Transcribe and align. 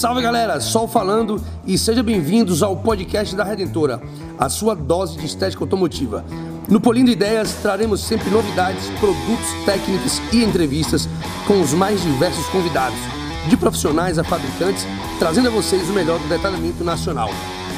Salve 0.00 0.22
galera, 0.22 0.58
Sol 0.60 0.88
falando 0.88 1.44
e 1.66 1.76
sejam 1.76 2.02
bem-vindos 2.02 2.62
ao 2.62 2.74
podcast 2.74 3.36
da 3.36 3.44
Redentora, 3.44 4.00
a 4.38 4.48
sua 4.48 4.74
dose 4.74 5.18
de 5.18 5.26
estética 5.26 5.62
automotiva. 5.62 6.24
No 6.70 6.80
Polindo 6.80 7.10
Ideias 7.10 7.52
traremos 7.60 8.00
sempre 8.00 8.30
novidades, 8.30 8.88
produtos, 8.98 9.46
técnicas 9.66 10.18
e 10.32 10.42
entrevistas 10.42 11.06
com 11.46 11.60
os 11.60 11.74
mais 11.74 12.00
diversos 12.02 12.46
convidados, 12.46 12.98
de 13.46 13.58
profissionais 13.58 14.18
a 14.18 14.24
fabricantes, 14.24 14.86
trazendo 15.18 15.48
a 15.48 15.50
vocês 15.50 15.86
o 15.90 15.92
melhor 15.92 16.18
do 16.18 16.28
detalhamento 16.30 16.82
nacional. 16.82 17.28